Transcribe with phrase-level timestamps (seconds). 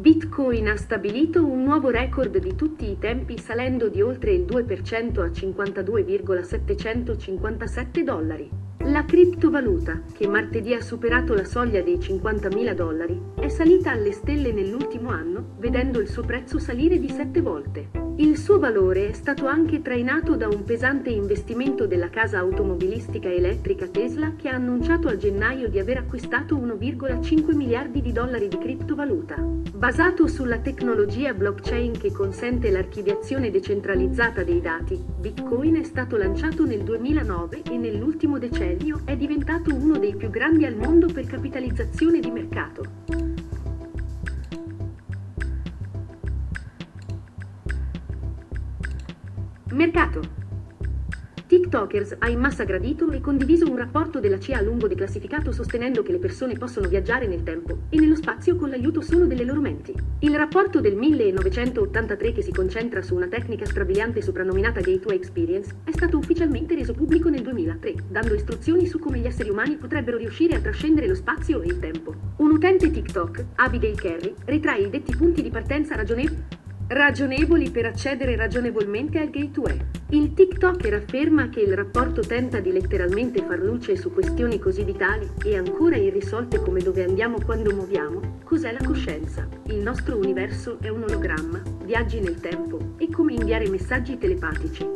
[0.00, 5.20] Bitcoin ha stabilito un nuovo record di tutti i tempi salendo di oltre il 2%
[5.20, 8.48] a 52,757 dollari.
[8.84, 14.52] La criptovaluta, che martedì ha superato la soglia dei 50.000 dollari, è salita alle stelle
[14.52, 18.07] nell'ultimo anno, vedendo il suo prezzo salire di 7 volte.
[18.20, 23.86] Il suo valore è stato anche trainato da un pesante investimento della casa automobilistica elettrica
[23.86, 29.36] Tesla che ha annunciato a gennaio di aver acquistato 1,5 miliardi di dollari di criptovaluta.
[29.36, 36.82] Basato sulla tecnologia blockchain che consente l'archiviazione decentralizzata dei dati, Bitcoin è stato lanciato nel
[36.82, 42.32] 2009 e nell'ultimo decennio è diventato uno dei più grandi al mondo per capitalizzazione di
[42.32, 43.27] mercato.
[49.78, 50.20] Mercato.
[51.46, 56.02] TikTokers ha in massa gradito e condiviso un rapporto della CIA a lungo declassificato sostenendo
[56.02, 59.60] che le persone possono viaggiare nel tempo e nello spazio con l'aiuto solo delle loro
[59.60, 59.94] menti.
[60.18, 65.92] Il rapporto del 1983 che si concentra su una tecnica strabiliante soprannominata Gateway Experience è
[65.92, 70.56] stato ufficialmente reso pubblico nel 2003, dando istruzioni su come gli esseri umani potrebbero riuscire
[70.56, 72.14] a trascendere lo spazio e il tempo.
[72.38, 76.56] Un utente TikTok, Abigail Carey, ritrae i detti punti di partenza ragionevoli
[76.88, 79.78] ragionevoli per accedere ragionevolmente al gateway.
[80.10, 85.28] Il TikToker afferma che il rapporto tenta di letteralmente far luce su questioni così vitali
[85.44, 89.46] e ancora irrisolte come dove andiamo quando muoviamo, cos'è la coscienza.
[89.66, 94.86] Il nostro universo è un ologramma, viaggi nel tempo e come inviare messaggi telepatici.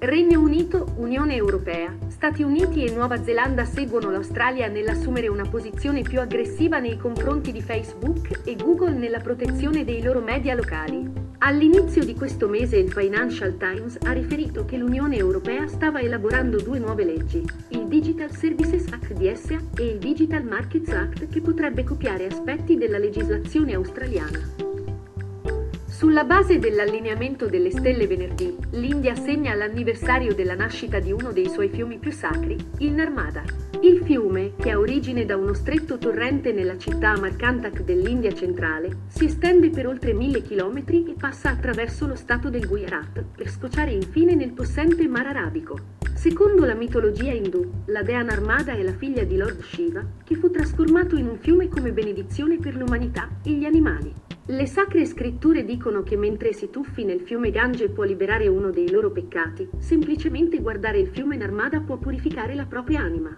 [0.00, 6.20] Regno Unito, Unione Europea, Stati Uniti e Nuova Zelanda seguono l'Australia nell'assumere una posizione più
[6.20, 11.10] aggressiva nei confronti di Facebook e Google nella protezione dei loro media locali.
[11.38, 16.78] All'inizio di questo mese il Financial Times ha riferito che l'Unione Europea stava elaborando due
[16.78, 22.26] nuove leggi, il Digital Services Act DSA e il Digital Markets Act che potrebbe copiare
[22.26, 24.53] aspetti della legislazione australiana.
[26.04, 31.70] Sulla base dell'allineamento delle stelle venerdì, l'India segna l'anniversario della nascita di uno dei suoi
[31.70, 33.42] fiumi più sacri, il Narmada.
[33.80, 39.24] Il fiume, che ha origine da uno stretto torrente nella città Amarkantak dell'India centrale, si
[39.24, 44.34] estende per oltre mille chilometri e passa attraverso lo stato del Gujarat, per scocciare infine
[44.34, 45.78] nel possente Mar Arabico.
[46.12, 50.50] Secondo la mitologia indù, la dea Narmada è la figlia di Lord Shiva, che fu
[50.50, 54.12] trasformato in un fiume come benedizione per l'umanità e gli animali.
[54.46, 58.90] Le sacre scritture dicono che mentre si tuffi nel fiume Gange può liberare uno dei
[58.90, 63.34] loro peccati, semplicemente guardare il fiume Narmada può purificare la propria anima.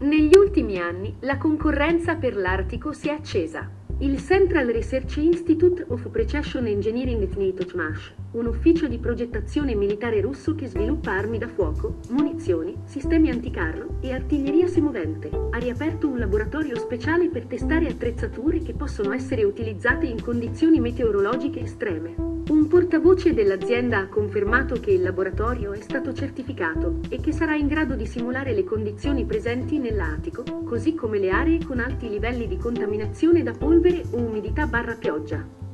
[0.00, 3.70] Negli ultimi anni la concorrenza per l'Artico si è accesa.
[3.98, 10.66] Il Central Research Institute of Precession Engineering Tnitotmash, un ufficio di progettazione militare russo che
[10.66, 17.28] sviluppa armi da fuoco, munizioni, sistemi anticarro e artiglieria semovente, ha riaperto un laboratorio speciale
[17.28, 22.14] per testare attrezzature che possono essere utilizzate in condizioni meteorologiche estreme.
[22.48, 27.66] Un portavoce dell'azienda ha confermato che il laboratorio è stato certificato e che sarà in
[27.66, 32.56] grado di simulare le condizioni presenti nell'Atico, così come le aree con alti livelli di
[32.56, 35.65] contaminazione da polvere o umidità barra pioggia.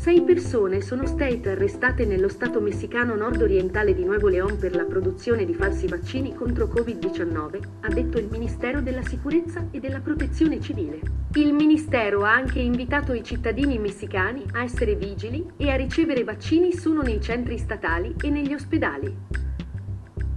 [0.00, 5.44] Sei persone sono state arrestate nello stato messicano nord-orientale di Nuevo León per la produzione
[5.44, 11.00] di falsi vaccini contro Covid-19, ha detto il Ministero della Sicurezza e della Protezione Civile.
[11.34, 16.72] Il Ministero ha anche invitato i cittadini messicani a essere vigili e a ricevere vaccini
[16.72, 19.14] solo nei centri statali e negli ospedali.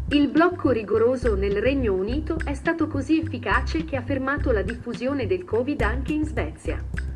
[0.09, 5.25] Il blocco rigoroso nel Regno Unito è stato così efficace che ha fermato la diffusione
[5.25, 7.12] del Covid anche in Svezia.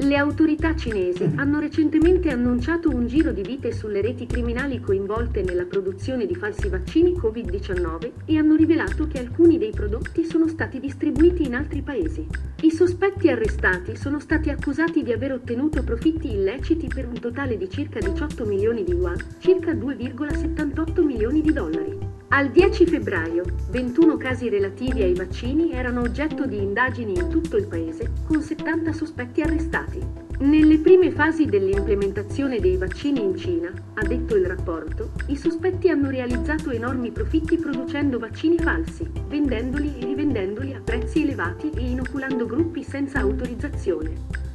[0.00, 1.40] Le autorità cinesi mm.
[1.40, 6.68] hanno recentemente annunciato un giro di vite sulle reti criminali coinvolte nella produzione di falsi
[6.68, 12.24] vaccini Covid-19 e hanno rivelato che alcuni dei prodotti sono stati distribuiti in altri paesi.
[12.62, 17.68] I sospetti arrestati sono stati accusati di aver ottenuto profitti illeciti per un totale di
[17.68, 22.07] circa 18 milioni di yuan, circa 2,78 milioni di dollari.
[22.30, 27.66] Al 10 febbraio, 21 casi relativi ai vaccini erano oggetto di indagini in tutto il
[27.66, 29.98] paese, con 70 sospetti arrestati.
[30.40, 36.10] Nelle prime fasi dell'implementazione dei vaccini in Cina, ha detto il rapporto, i sospetti hanno
[36.10, 42.84] realizzato enormi profitti producendo vaccini falsi, vendendoli e rivendendoli a prezzi elevati e inoculando gruppi
[42.84, 44.47] senza autorizzazione.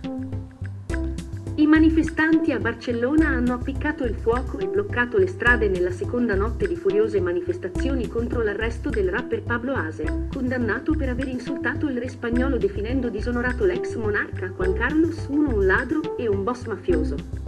[1.73, 6.67] I manifestanti a Barcellona hanno appiccato il fuoco e bloccato le strade nella seconda notte
[6.67, 12.09] di furiose manifestazioni contro l'arresto del rapper Pablo Ase, condannato per aver insultato il re
[12.09, 17.42] spagnolo definendo disonorato l'ex monarca Juan Carlos uno un ladro e un boss mafioso.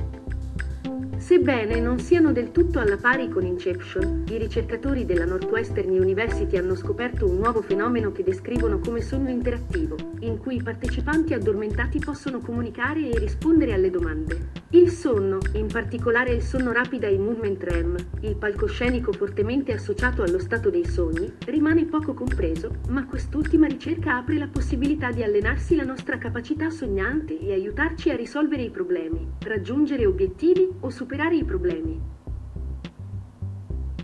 [1.26, 6.76] Sebbene non siano del tutto alla pari con Inception, i ricercatori della Northwestern University hanno
[6.76, 12.42] scoperto un nuovo fenomeno che descrivono come sonno interattivo, in cui i partecipanti addormentati possono
[12.42, 14.65] comunicare e rispondere alle domande.
[14.76, 20.38] Il sonno, in particolare il sonno rapida e movement REM, il palcoscenico fortemente associato allo
[20.38, 25.86] stato dei sogni, rimane poco compreso, ma quest'ultima ricerca apre la possibilità di allenarsi la
[25.86, 32.15] nostra capacità sognante e aiutarci a risolvere i problemi, raggiungere obiettivi o superare i problemi.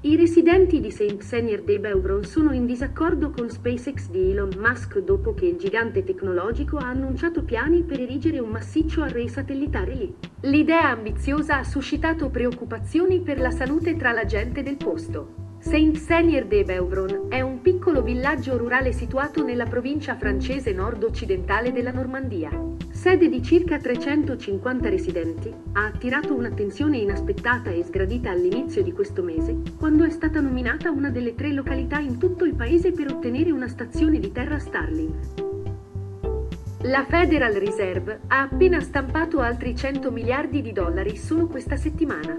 [0.03, 1.18] I residenti di St.
[1.18, 6.03] Xenier de Beuvron sono in disaccordo con SpaceX di Elon Musk dopo che il gigante
[6.03, 10.15] tecnologico ha annunciato piani per erigere un massiccio array satellitare lì.
[10.42, 15.36] L'idea ambiziosa ha suscitato preoccupazioni per la salute tra la gente del posto.
[15.59, 22.50] Saint-Senier-de-Beuvron è un piccolo villaggio rurale situato nella provincia francese nord-occidentale della Normandia.
[23.01, 29.57] Sede di circa 350 residenti, ha attirato un'attenzione inaspettata e sgradita all'inizio di questo mese,
[29.80, 33.68] quando è stata nominata una delle tre località in tutto il paese per ottenere una
[33.68, 35.15] stazione di terra Starlink.
[36.81, 42.38] La Federal Reserve ha appena stampato altri 100 miliardi di dollari solo questa settimana.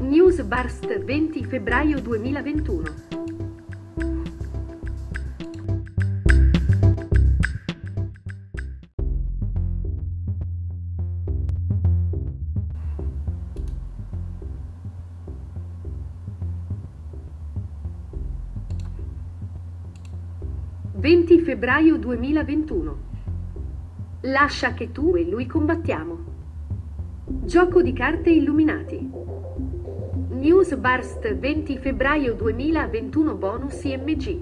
[0.00, 3.11] News Burst 20 febbraio 2021
[21.02, 22.96] 20 febbraio 2021
[24.20, 26.18] Lascia che tu e lui combattiamo.
[27.24, 29.10] Gioco di carte illuminati.
[30.28, 34.40] News Burst 20 febbraio 2021 bonus IMG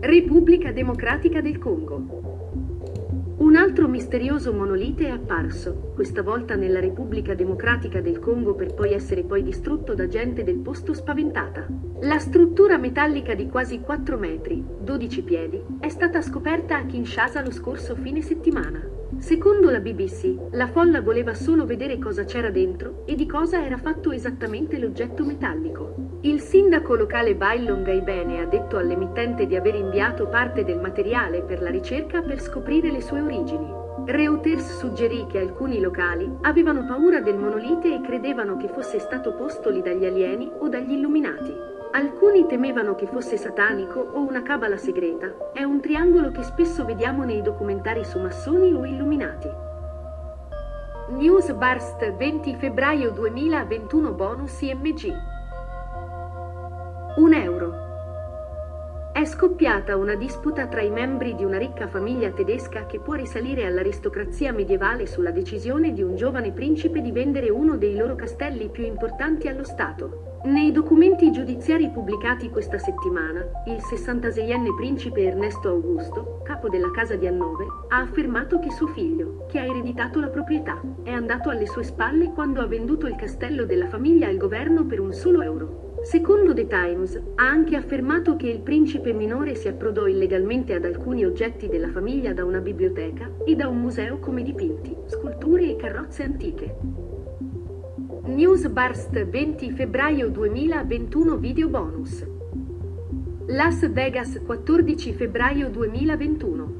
[0.00, 8.02] Repubblica Democratica del Congo Un altro misterioso monolite è apparso, questa volta nella Repubblica Democratica
[8.02, 11.93] del Congo per poi essere poi distrutto da gente del posto spaventata.
[12.04, 17.50] La struttura metallica di quasi 4 metri, 12 piedi, è stata scoperta a Kinshasa lo
[17.50, 18.86] scorso fine settimana.
[19.16, 23.78] Secondo la BBC, la folla voleva solo vedere cosa c'era dentro e di cosa era
[23.78, 26.18] fatto esattamente l'oggetto metallico.
[26.20, 31.62] Il sindaco locale Bailon Gaibene ha detto all'emittente di aver inviato parte del materiale per
[31.62, 33.72] la ricerca per scoprire le sue origini.
[34.04, 39.70] Reuters suggerì che alcuni locali avevano paura del monolite e credevano che fosse stato posto
[39.70, 41.72] lì dagli alieni o dagli illuminati.
[41.96, 45.52] Alcuni temevano che fosse satanico o una cabala segreta.
[45.52, 49.48] È un triangolo che spesso vediamo nei documentari su massoni o illuminati.
[51.10, 55.14] News Burst 20 febbraio 2021 bonus IMG
[57.16, 57.82] 1 euro
[59.12, 63.66] è scoppiata una disputa tra i membri di una ricca famiglia tedesca che può risalire
[63.66, 68.84] all'aristocrazia medievale sulla decisione di un giovane principe di vendere uno dei loro castelli più
[68.84, 70.33] importanti allo Stato.
[70.44, 77.26] Nei documenti giudiziari pubblicati questa settimana, il 66enne principe Ernesto Augusto, capo della casa di
[77.26, 81.82] Hannover, ha affermato che suo figlio, che ha ereditato la proprietà, è andato alle sue
[81.82, 85.94] spalle quando ha venduto il castello della famiglia al governo per un solo euro.
[86.02, 91.24] Secondo The Times, ha anche affermato che il principe minore si approdò illegalmente ad alcuni
[91.24, 96.22] oggetti della famiglia da una biblioteca e da un museo come dipinti, sculture e carrozze
[96.22, 97.13] antiche.
[98.26, 102.26] News Burst 20 febbraio 2021 video bonus.
[103.48, 106.74] Las Vegas 14 febbraio 2021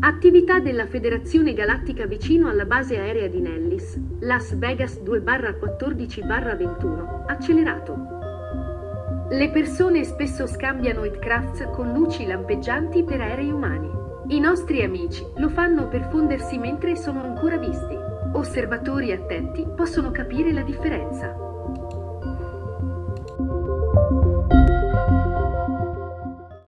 [0.00, 7.96] Attività della Federazione Galattica vicino alla base aerea di Nellis, Las Vegas 2-14-21, accelerato.
[9.30, 13.92] Le persone spesso scambiano hitcrafts con luci lampeggianti per aerei umani.
[14.26, 18.03] I nostri amici lo fanno per fondersi mentre sono ancora visti.
[18.36, 21.53] Osservatori attenti possono capire la differenza.